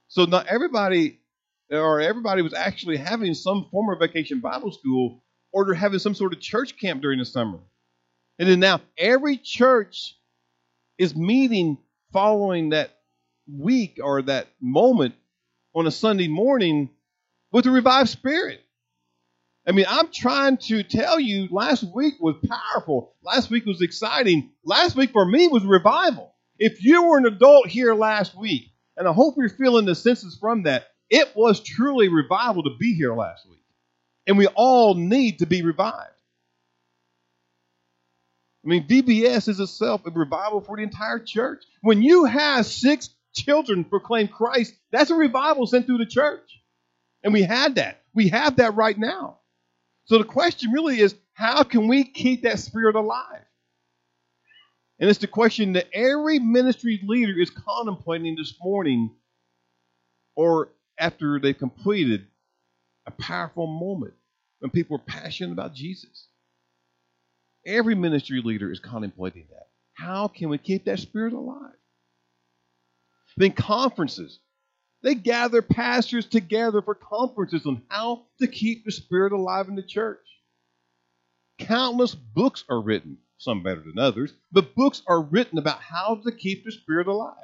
[0.06, 1.20] So not everybody,
[1.70, 6.14] or everybody was actually having some form of Vacation Bible School, or they're having some
[6.14, 7.58] sort of church camp during the summer.
[8.38, 10.16] And then now every church
[10.96, 11.78] is meeting
[12.12, 12.97] following that
[13.52, 15.14] week or that moment
[15.74, 16.90] on a Sunday morning
[17.52, 18.60] with a revived spirit.
[19.66, 23.14] I mean, I'm trying to tell you last week was powerful.
[23.22, 24.50] Last week was exciting.
[24.64, 26.34] Last week for me was revival.
[26.58, 30.36] If you were an adult here last week, and I hope you're feeling the senses
[30.40, 33.62] from that, it was truly revival to be here last week.
[34.26, 36.12] And we all need to be revived.
[38.64, 41.62] I mean, VBS is itself a revival for the entire church.
[41.80, 46.50] When you have six children proclaim Christ, that's a revival sent through the church.
[47.22, 48.02] And we had that.
[48.14, 49.38] We have that right now.
[50.06, 53.44] So the question really is how can we keep that spirit alive?
[55.00, 59.14] And it's the question that every ministry leader is contemplating this morning
[60.36, 62.26] or after they've completed
[63.06, 64.14] a powerful moment
[64.60, 66.28] when people are passionate about Jesus.
[67.66, 69.68] Every ministry leader is contemplating that.
[69.94, 71.77] How can we keep that spirit alive?
[73.38, 74.40] Then conferences.
[75.04, 79.82] They gather pastors together for conferences on how to keep the Spirit alive in the
[79.82, 80.26] church.
[81.60, 86.32] Countless books are written, some better than others, but books are written about how to
[86.32, 87.34] keep the Spirit alive.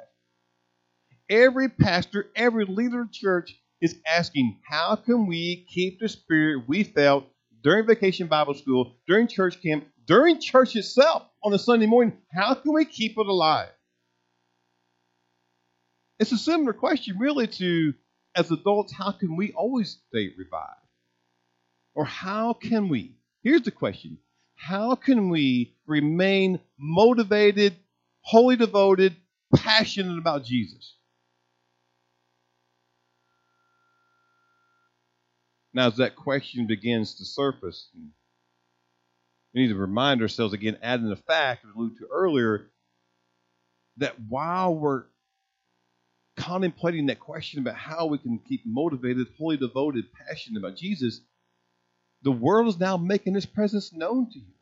[1.29, 6.83] Every pastor, every leader of church is asking, how can we keep the Spirit we
[6.83, 7.25] felt
[7.63, 12.17] during vacation Bible school, during church camp, during church itself on a Sunday morning?
[12.33, 13.69] How can we keep it alive?
[16.19, 17.93] It's a similar question, really, to
[18.35, 20.81] as adults, how can we always stay revived?
[21.93, 23.15] Or how can we?
[23.41, 24.17] Here's the question
[24.55, 27.75] How can we remain motivated,
[28.21, 29.15] wholly devoted,
[29.55, 30.95] passionate about Jesus?
[35.73, 37.89] Now, as that question begins to surface,
[39.53, 42.71] we need to remind ourselves again, adding the fact, as alluded to earlier,
[43.97, 45.03] that while we're
[46.45, 51.21] contemplating that question about how we can keep motivated, wholly devoted, passionate about Jesus,
[52.21, 54.53] the world is now making his presence known to you.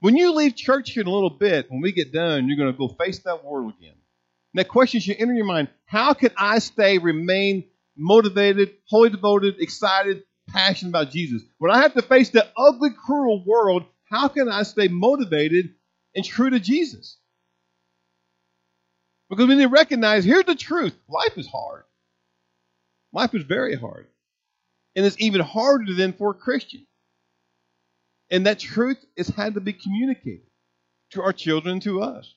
[0.00, 2.72] When you leave church here in a little bit, when we get done, you're going
[2.72, 3.94] to go face that world again.
[4.52, 7.64] And that question should enter your mind how can I stay, remain
[7.96, 11.42] motivated, wholly devoted, excited, passionate about Jesus?
[11.58, 15.74] When I have to face the ugly, cruel world, how can I stay motivated
[16.14, 17.16] and true to Jesus?
[19.28, 21.84] Because we need to recognize here's the truth life is hard.
[23.12, 24.06] Life is very hard.
[24.94, 26.86] And it's even harder than for a Christian.
[28.30, 30.46] And that truth has had to be communicated
[31.12, 32.32] to our children to us.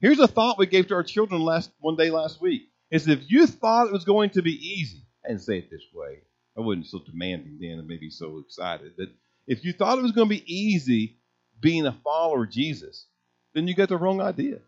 [0.00, 2.62] Here's a thought we gave to our children last one day last week.
[2.90, 5.84] Is if you thought it was going to be easy, I didn't say it this
[5.92, 6.18] way.
[6.56, 8.92] I wasn't so demanding then and maybe so excited.
[8.98, 9.08] That
[9.46, 11.16] if you thought it was going to be easy
[11.60, 13.06] being a follower of Jesus,
[13.54, 14.58] then you got the wrong idea.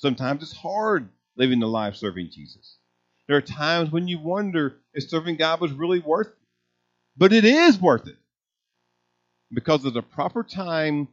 [0.00, 2.78] Sometimes it's hard living the life serving Jesus.
[3.28, 6.34] There are times when you wonder if serving God was really worth it.
[7.18, 8.16] But it is worth it.
[9.52, 11.08] Because at the proper time,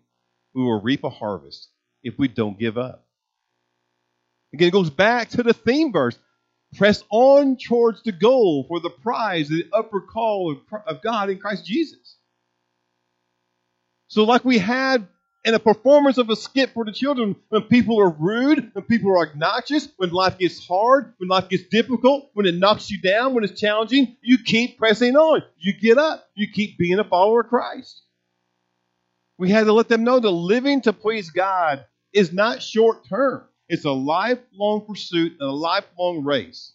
[0.56, 1.68] we will reap a harvest
[2.02, 3.06] if we don't give up.
[4.54, 6.18] Again, it goes back to the theme verse.
[6.78, 11.66] Press on towards the goal for the prize, the upper call of God in Christ
[11.66, 12.16] Jesus.
[14.08, 15.08] So, like we had
[15.46, 19.12] in a performance of a skit for the children, when people are rude, when people
[19.12, 23.34] are obnoxious, when life gets hard, when life gets difficult, when it knocks you down,
[23.34, 25.42] when it's challenging, you keep pressing on.
[25.58, 26.28] You get up.
[26.36, 28.02] You keep being a follower of Christ.
[29.38, 33.44] We had to let them know that living to please God is not short term.
[33.70, 36.74] It's a lifelong pursuit and a lifelong race.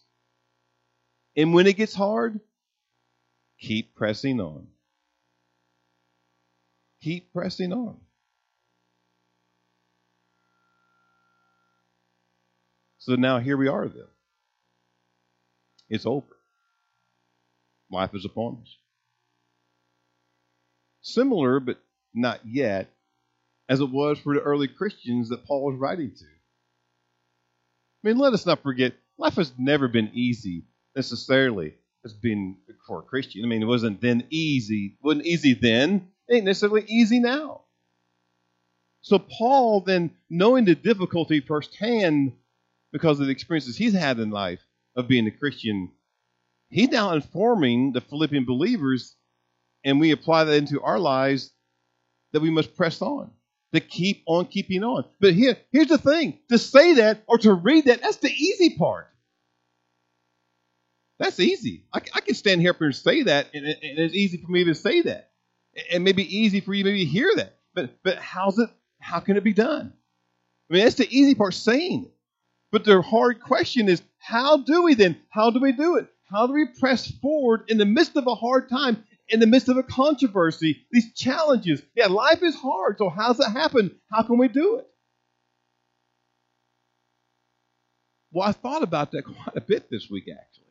[1.35, 2.39] And when it gets hard,
[3.59, 4.67] keep pressing on.
[7.01, 7.97] Keep pressing on.
[13.05, 14.07] So now here we are then.
[15.89, 16.25] It's over.
[17.91, 18.77] Life is upon us.
[21.01, 21.79] Similar, but
[22.13, 22.87] not yet,
[23.67, 26.23] as it was for the early Christians that Paul was writing to.
[26.23, 30.63] I mean, let us not forget, life has never been easy
[30.95, 31.73] necessarily
[32.05, 32.55] as being
[32.87, 33.43] for a Christian.
[33.43, 34.97] I mean, it wasn't then easy.
[34.97, 36.07] It wasn't easy then.
[36.29, 37.63] It ain't necessarily easy now.
[39.01, 42.31] So Paul then, knowing the difficulty firsthand
[42.93, 45.91] because of the experiences he's had in life of being a Christian,
[46.69, 49.15] he's now informing the Philippian believers,
[49.83, 51.51] and we apply that into our lives,
[52.31, 53.31] that we must press on
[53.73, 55.03] to keep on keeping on.
[55.19, 58.77] But here, here's the thing to say that or to read that, that's the easy
[58.77, 59.09] part.
[61.19, 61.85] That's easy.
[61.93, 64.75] I, I can stand here and say that, and, and, it's easy for me to
[64.75, 65.31] say that.
[65.91, 67.57] And maybe easy for you to maybe hear that.
[67.73, 69.93] But but how's it how can it be done?
[70.69, 72.12] I mean, that's the easy part saying it.
[72.73, 75.15] But the hard question is how do we then?
[75.29, 76.07] How do we do it?
[76.29, 79.69] How do we press forward in the midst of a hard time in the midst
[79.69, 81.81] of a controversy, these challenges.
[81.95, 83.91] Yeah, life is hard, so how's it happen?
[84.11, 84.87] How can we do it?
[88.31, 90.63] Well, I thought about that quite a bit this week, actually.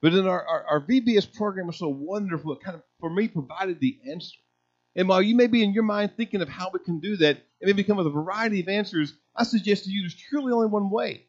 [0.00, 3.28] But in our, our, our VBS program was so wonderful, it kind of, for me,
[3.28, 4.36] provided the answer.
[4.96, 7.36] And while you may be in your mind thinking of how we can do that,
[7.60, 10.66] it may become with a variety of answers, I suggest to you there's truly only
[10.66, 11.26] one way.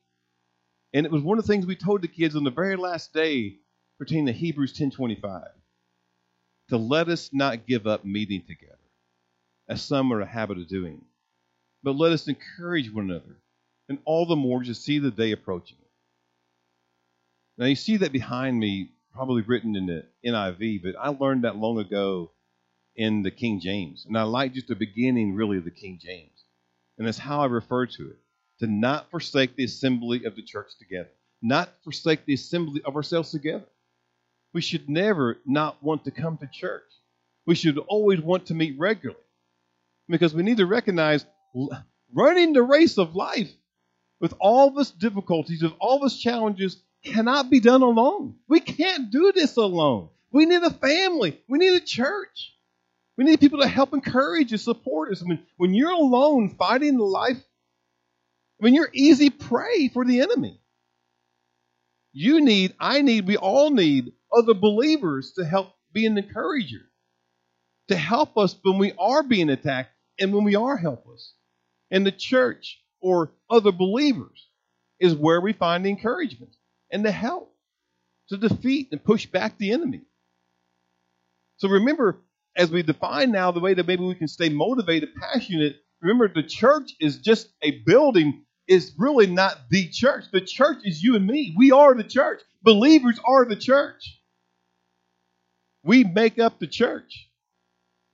[0.93, 3.13] And it was one of the things we told the kids on the very last
[3.13, 3.57] day
[3.99, 5.47] pertaining to Hebrews 10.25
[6.69, 8.77] to let us not give up meeting together,
[9.67, 11.03] as some are a habit of doing,
[11.83, 13.37] but let us encourage one another,
[13.87, 15.77] and all the more to see the day approaching.
[17.57, 21.57] Now, you see that behind me, probably written in the NIV, but I learned that
[21.57, 22.31] long ago
[22.99, 24.05] in the King James.
[24.05, 26.43] And I like just the beginning, really, of the King James.
[26.97, 28.17] And that's how I refer to it
[28.59, 31.09] to not forsake the assembly of the church together,
[31.41, 33.63] not forsake the assembly of ourselves together.
[34.53, 36.83] We should never not want to come to church.
[37.45, 39.21] We should always want to meet regularly
[40.09, 41.25] because we need to recognize
[42.13, 43.49] running the race of life
[44.19, 48.35] with all of this difficulties, with all of this challenges, cannot be done alone.
[48.49, 50.09] We can't do this alone.
[50.33, 51.39] We need a family.
[51.47, 52.51] We need a church.
[53.19, 55.21] We need people to help encourage and support us.
[55.21, 57.35] Mean, when you're alone fighting the life,
[58.61, 60.61] mean, you're easy prey for the enemy.
[62.13, 66.79] You need, I need, we all need other believers to help be an encourager,
[67.89, 71.33] to help us when we are being attacked and when we are helpless.
[71.91, 74.47] And the church or other believers
[74.97, 76.55] is where we find the encouragement
[76.89, 77.53] and the help
[78.29, 80.03] to defeat and push back the enemy.
[81.57, 82.21] So remember,
[82.55, 86.43] as we define now the way that maybe we can stay motivated, passionate, remember the
[86.43, 90.25] church is just a building, is really not the church.
[90.31, 91.55] The church is you and me.
[91.57, 92.41] We are the church.
[92.61, 94.19] Believers are the church.
[95.83, 97.29] We make up the church.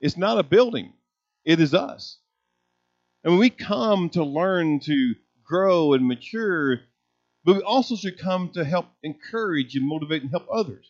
[0.00, 0.92] It's not a building,
[1.44, 2.18] it is us.
[3.24, 6.80] And when we come to learn to grow and mature,
[7.44, 10.86] but we also should come to help encourage and motivate and help others.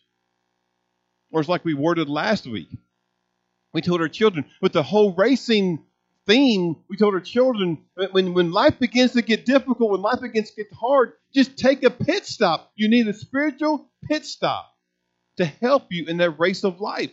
[1.31, 2.69] Or it's like we worded last week.
[3.73, 5.83] We told our children with the whole racing
[6.25, 7.79] theme, we told our children
[8.11, 11.83] when, when life begins to get difficult, when life begins to get hard, just take
[11.83, 12.71] a pit stop.
[12.75, 14.69] You need a spiritual pit stop
[15.37, 17.11] to help you in that race of life.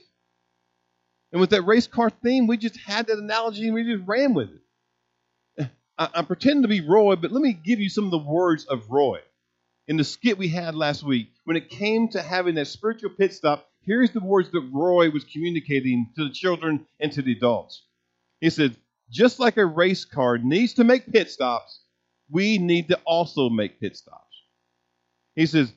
[1.32, 4.34] And with that race car theme, we just had that analogy and we just ran
[4.34, 5.70] with it.
[5.98, 8.64] I, am pretending to be Roy, but let me give you some of the words
[8.64, 9.20] of Roy.
[9.86, 13.34] In the skit we had last week, when it came to having that spiritual pit
[13.34, 17.82] stop, here's the words that Roy was communicating to the children and to the adults.
[18.40, 18.76] He said,
[19.10, 21.80] just like a race car needs to make pit stops,
[22.30, 24.20] we need to also make pit stops.
[25.34, 25.72] He says,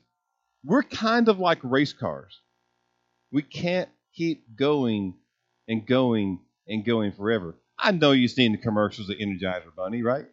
[0.64, 2.40] we're kind of like race cars.
[3.32, 5.16] We can't keep going
[5.68, 7.56] and going and going forever.
[7.78, 10.26] I know you've seen the commercials of Energizer Bunny, right?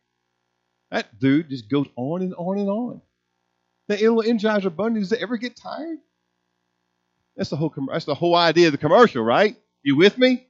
[0.90, 3.02] That dude just goes on and on and on.
[3.88, 5.98] The Energizer Bunny, does it ever get tired?
[7.36, 9.56] That's the whole that's the whole idea of the commercial, right?
[9.82, 10.46] You with me?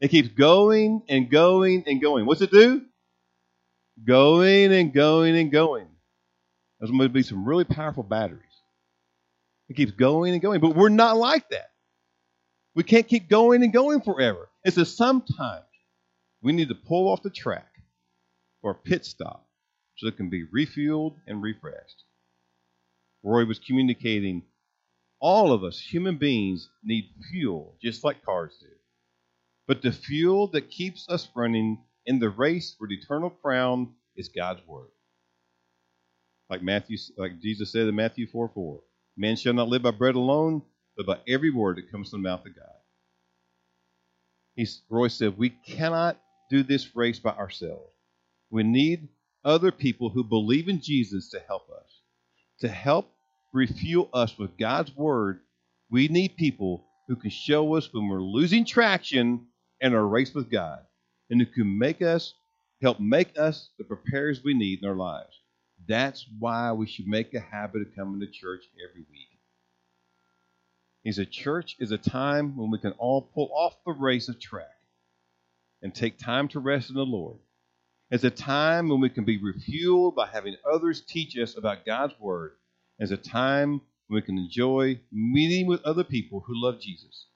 [0.00, 2.26] It keeps going and going and going.
[2.26, 2.82] What's it do?
[4.04, 5.86] Going and going and going.
[6.78, 8.42] There's going to be some really powerful batteries.
[9.68, 11.70] It keeps going and going, but we're not like that.
[12.74, 14.48] We can't keep going and going forever.
[14.64, 15.64] It's says sometimes
[16.42, 17.70] we need to pull off the track
[18.60, 19.46] for a pit stop
[19.96, 22.02] so it can be refueled and refreshed.
[23.22, 24.42] Roy was communicating
[25.24, 28.68] all of us, human beings, need fuel just like cars do.
[29.66, 34.28] But the fuel that keeps us running in the race for the eternal crown is
[34.28, 34.90] God's word.
[36.50, 38.80] Like Matthew, like Jesus said in Matthew 4 4.
[39.16, 40.60] Man shall not live by bread alone,
[40.94, 42.66] but by every word that comes from the mouth of God.
[44.56, 46.20] He's, Roy said, we cannot
[46.50, 47.94] do this race by ourselves.
[48.50, 49.08] We need
[49.42, 52.00] other people who believe in Jesus to help us,
[52.60, 53.13] to help
[53.54, 55.40] refuel us with God's word.
[55.90, 59.46] We need people who can show us when we're losing traction
[59.80, 60.80] in our race with God,
[61.30, 62.34] and who can make us,
[62.82, 65.38] help make us the preparers we need in our lives.
[65.86, 69.28] That's why we should make a habit of coming to church every week.
[71.02, 74.40] He said, Church is a time when we can all pull off the race of
[74.40, 74.66] track
[75.82, 77.38] and take time to rest in the Lord.
[78.10, 82.14] It's a time when we can be refueled by having others teach us about God's
[82.18, 82.52] Word.
[82.98, 87.26] It's a time when we can enjoy meeting with other people who love Jesus.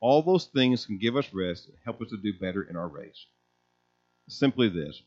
[0.00, 2.88] All those things can give us rest and help us to do better in our
[2.88, 3.26] race.
[4.28, 5.02] Simply this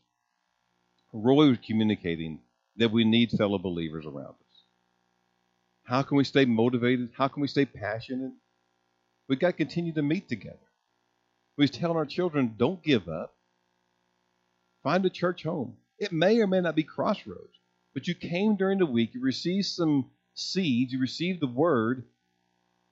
[1.12, 2.40] Roy was communicating
[2.76, 4.64] that we need fellow believers around us.
[5.84, 7.10] How can we stay motivated?
[7.16, 8.32] How can we stay passionate?
[9.28, 10.58] We've got to continue to meet together.
[11.56, 13.34] We're telling our children, don't give up.
[14.82, 15.76] Find a church home.
[15.98, 17.56] It may or may not be crossroads,
[17.94, 22.04] but you came during the week, you received some seeds, you received the word,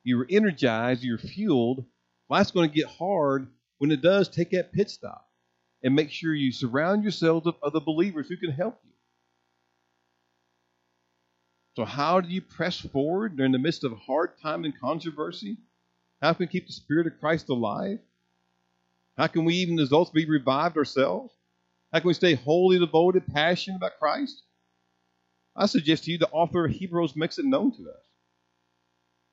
[0.05, 1.85] you were energized, you're fueled.
[2.29, 3.49] Life's going to get hard.
[3.79, 5.27] When it does, take that pit stop
[5.83, 8.91] and make sure you surround yourselves with other believers who can help you.
[11.77, 15.57] So, how do you press forward during the midst of hard time and controversy?
[16.21, 17.99] How can we keep the Spirit of Christ alive?
[19.17, 21.33] How can we, even as adults, be revived ourselves?
[21.93, 24.43] How can we stay wholly devoted, passionate about Christ?
[25.57, 28.05] I suggest to you the author of Hebrews makes it known to us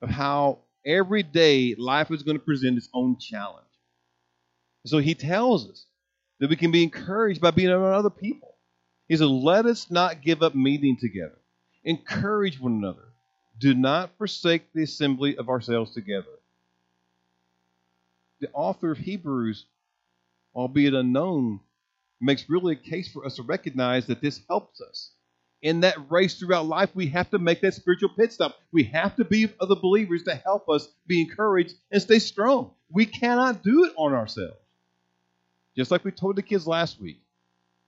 [0.02, 3.66] of how every day life is going to present its own challenge.
[4.86, 5.86] So he tells us
[6.40, 8.56] that we can be encouraged by being around other people.
[9.08, 11.38] He said, Let us not give up meeting together
[11.88, 13.14] Encourage one another.
[13.58, 16.28] Do not forsake the assembly of ourselves together.
[18.42, 19.66] The author of Hebrews,
[20.54, 21.62] albeit unknown,
[22.20, 25.12] makes really a case for us to recognize that this helps us.
[25.62, 28.58] In that race throughout life, we have to make that spiritual pit stop.
[28.72, 32.72] We have to be other believers to help us be encouraged and stay strong.
[32.92, 34.58] We cannot do it on ourselves.
[35.76, 37.22] Just like we told the kids last week,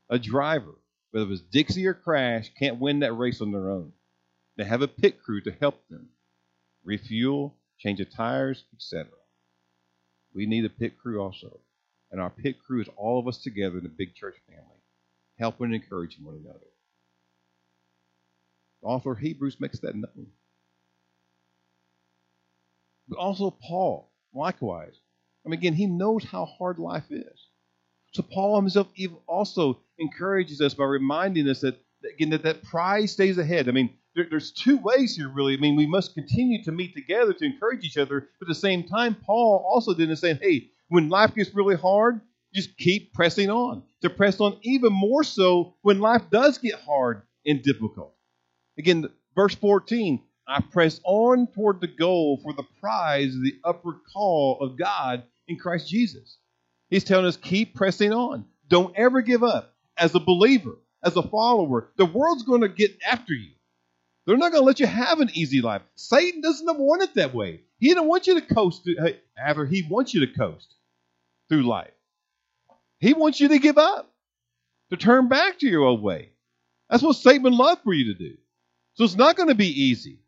[0.09, 0.76] a driver
[1.11, 3.91] whether it was Dixie or Crash, can't win that race on their own.
[4.57, 6.09] They have a pit crew to help them
[6.84, 9.07] refuel, change the tires, etc.
[10.34, 11.59] We need a pit crew also.
[12.11, 14.82] And our pit crew is all of us together in the big church family,
[15.38, 16.59] helping and encouraging one another.
[18.82, 20.28] The author of Hebrews makes that known.
[23.08, 25.00] But also Paul, likewise.
[25.46, 27.48] I mean, again, he knows how hard life is.
[28.12, 28.88] So Paul himself
[29.28, 31.80] also encourages us by reminding us that
[32.14, 33.68] again that that prize stays ahead.
[33.68, 35.54] I mean, there, there's two ways here, really.
[35.56, 38.56] I mean, we must continue to meet together to encourage each other, but at the
[38.56, 42.22] same time, Paul also didn't say, "Hey, when life gets really hard,
[42.54, 47.22] just keep pressing on." To press on even more so when life does get hard
[47.46, 48.16] and difficult.
[48.80, 50.22] Again, verse 14.
[50.48, 55.58] I press on toward the goal for the prize the upward call of God in
[55.58, 56.38] Christ Jesus.
[56.90, 58.46] He's telling us keep pressing on.
[58.68, 59.76] Don't ever give up.
[59.98, 63.52] As a believer, as a follower, the world's going to get after you.
[64.26, 65.82] They're not going to let you have an easy life.
[65.96, 67.62] Satan doesn't want it that way.
[67.80, 68.84] He doesn't want you to coast.
[68.86, 68.96] Through,
[69.38, 70.74] ever, he wants you to coast
[71.50, 71.92] through life.
[73.00, 74.12] He wants you to give up,
[74.90, 76.30] to turn back to your old way.
[76.90, 78.38] That's what Satan would love for you to do.
[79.00, 80.20] So it's not going to be easy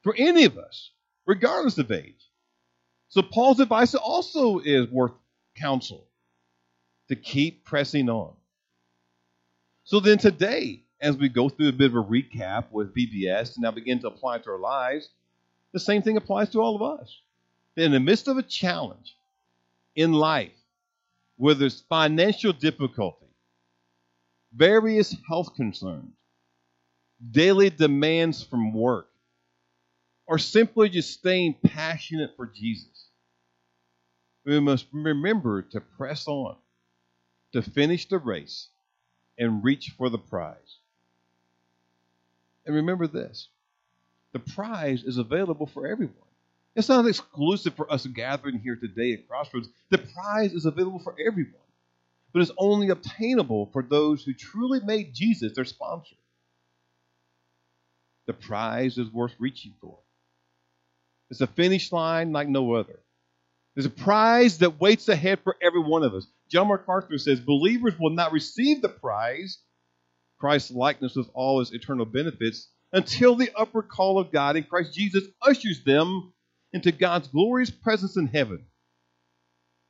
[0.00, 0.92] for any of us,
[1.26, 2.26] regardless of age.
[3.10, 5.12] So Paul's advice also is worth
[5.58, 6.06] counsel.
[7.08, 8.32] to keep pressing on.
[9.84, 13.62] So then today, as we go through a bit of a recap with VBS and
[13.64, 15.10] now begin to apply it to our lives,
[15.72, 17.14] the same thing applies to all of us.
[17.76, 19.14] In the midst of a challenge
[19.94, 20.56] in life,
[21.36, 23.26] whether it's financial difficulty,
[24.54, 26.14] various health concerns,
[27.28, 29.08] daily demands from work,
[30.26, 33.08] or simply just staying passionate for Jesus,
[34.44, 36.56] we must remember to press on,
[37.52, 38.68] to finish the race,
[39.38, 40.78] and reach for the prize.
[42.66, 43.48] And remember this
[44.32, 46.14] the prize is available for everyone.
[46.76, 49.68] It's not exclusive for us gathering here today at Crossroads.
[49.90, 51.54] The prize is available for everyone,
[52.32, 56.14] but it's only obtainable for those who truly made Jesus their sponsor.
[58.26, 59.98] The prize is worth reaching for.
[61.30, 63.00] It's a finish line like no other.
[63.74, 66.26] There's a prize that waits ahead for every one of us.
[66.50, 69.58] John MacArthur says believers will not receive the prize,
[70.38, 74.92] Christ's likeness with all his eternal benefits, until the upward call of God in Christ
[74.92, 76.32] Jesus ushers them
[76.72, 78.66] into God's glorious presence in heaven.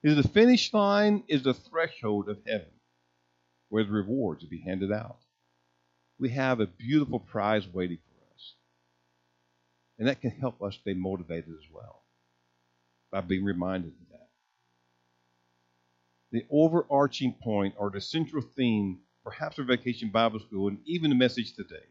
[0.03, 2.71] Is the finish line is the threshold of heaven,
[3.69, 5.19] where the rewards will be handed out.
[6.19, 8.10] We have a beautiful prize waiting for.
[10.01, 12.03] And that can help us stay motivated as well
[13.13, 14.29] by being reminded of that.
[16.33, 21.17] The overarching point or the central theme, perhaps for Vacation Bible School and even the
[21.17, 21.85] message today,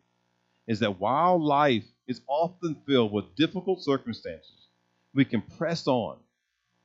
[0.65, 4.69] is that while life is often filled with difficult circumstances,
[5.13, 6.17] we can press on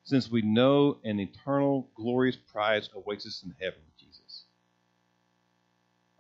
[0.03, 4.45] since we know an eternal, glorious prize awaits us in heaven with Jesus.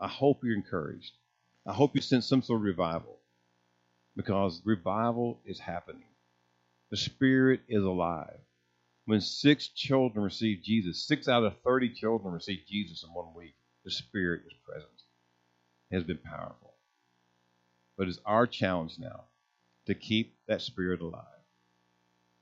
[0.00, 1.12] I hope you're encouraged.
[1.66, 3.18] I hope you sense some sort of revival
[4.16, 6.08] because revival is happening.
[6.90, 8.38] The Spirit is alive.
[9.06, 13.54] When six children received Jesus, six out of 30 children received Jesus in one week,
[13.84, 14.90] the Spirit is present.
[15.90, 16.74] It has been powerful.
[17.96, 19.24] But it's our challenge now
[19.86, 21.24] to keep that Spirit alive.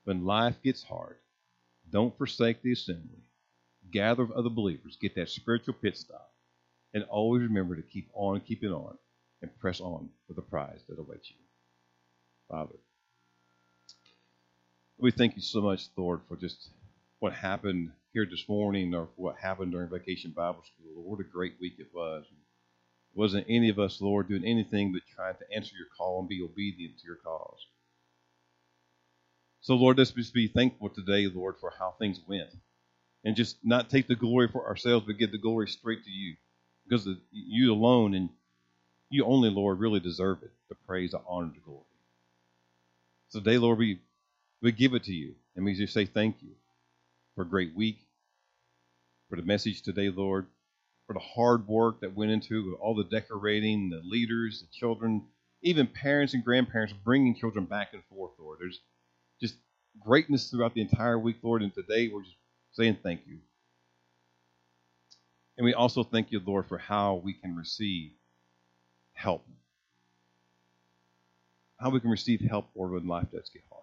[0.05, 1.17] When life gets hard,
[1.91, 3.23] don't forsake the assembly.
[3.91, 4.97] Gather with other believers.
[5.01, 6.33] Get that spiritual pit stop.
[6.95, 8.97] And always remember to keep on keeping on
[9.41, 11.37] and press on for the prize that awaits you.
[12.53, 12.75] Father,
[14.99, 16.69] we thank you so much, Lord, for just
[17.19, 20.93] what happened here this morning or what happened during Vacation Bible School.
[21.03, 22.27] Lord, what a great week it was.
[22.31, 26.29] It wasn't any of us, Lord, doing anything but trying to answer your call and
[26.29, 27.67] be obedient to your cause.
[29.63, 32.51] So, Lord, let's just be thankful today, Lord, for how things went.
[33.25, 36.37] And just not take the glory for ourselves, but give the glory straight to you.
[36.87, 38.29] Because you alone and
[39.09, 41.87] you only, Lord, really deserve it the praise, the honor, the glory.
[43.33, 43.99] So today, Lord, we,
[44.61, 45.35] we give it to you.
[45.57, 46.51] And we just say thank you
[47.35, 47.97] for a great week,
[49.31, 50.49] for the message today, Lord,
[51.07, 55.25] for the hard work that went into all the decorating, the leaders, the children,
[55.63, 58.59] even parents and grandparents bringing children back and forth, Lord.
[58.61, 58.81] There's
[59.41, 59.55] just
[59.99, 61.63] greatness throughout the entire week, Lord.
[61.63, 62.37] And today we're just
[62.73, 63.39] saying thank you.
[65.57, 68.11] And we also thank you, Lord, for how we can receive
[69.15, 69.47] help.
[71.83, 73.83] How we can receive help, Lord, when life does get hard.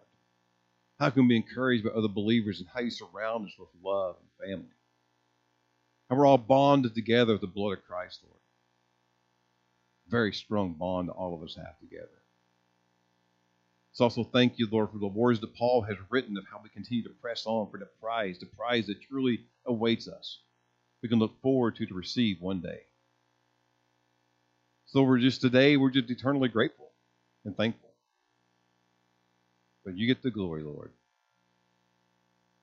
[1.00, 4.16] How can we be encouraged by other believers and how you surround us with love
[4.20, 4.74] and family.
[6.10, 8.40] How we're all bonded together with the blood of Christ, Lord.
[10.08, 12.08] Very strong bond all of us have together.
[13.92, 16.70] So also thank you, Lord, for the words that Paul has written of how we
[16.70, 20.40] continue to press on for the prize, the prize that truly awaits us.
[21.02, 22.80] We can look forward to to receive one day.
[24.86, 26.92] So we're just today, we're just eternally grateful
[27.44, 27.89] and thankful.
[29.90, 30.92] But you get the glory, Lord.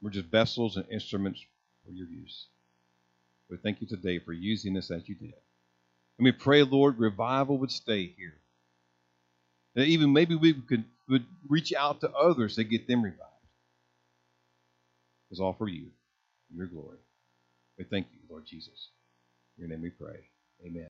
[0.01, 1.45] We're just vessels and instruments
[1.85, 2.47] for your use.
[3.51, 5.35] We thank you today for using us as you did.
[6.19, 8.35] And we pray, Lord, revival would stay here.
[9.75, 13.23] That even maybe we could would reach out to others to get them revived.
[15.33, 15.87] It's all for you,
[16.55, 16.99] your glory.
[17.77, 18.91] We thank you, Lord Jesus.
[19.59, 20.29] In your name we pray.
[20.65, 20.85] Amen.